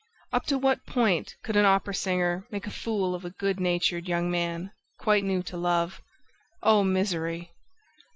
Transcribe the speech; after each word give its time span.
Up 0.33 0.47
to 0.47 0.57
what 0.57 0.87
point 0.87 1.35
could 1.43 1.55
an 1.55 1.65
opera 1.65 1.93
singer 1.93 2.47
make 2.49 2.65
a 2.65 2.71
fool 2.71 3.13
of 3.13 3.23
a 3.23 3.29
good 3.29 3.59
natured 3.59 4.07
young 4.07 4.31
man, 4.31 4.71
quite 4.97 5.23
new 5.23 5.43
to 5.43 5.57
love? 5.57 6.01
O 6.63 6.83
misery! 6.83 7.51